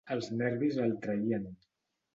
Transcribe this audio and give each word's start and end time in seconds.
Els 0.13 0.29
nervis 0.37 0.81
el 0.87 0.97
traïen. 1.07 1.49